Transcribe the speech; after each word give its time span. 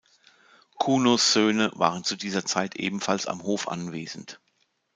Kunos 0.79 1.31
Söhne 1.31 1.69
waren 1.75 2.03
zu 2.03 2.15
dieser 2.15 2.43
Zeit 2.43 2.75
ebenfalls 2.75 3.27
am 3.27 3.43
Hof 3.43 3.67
anwesend. 3.67 4.39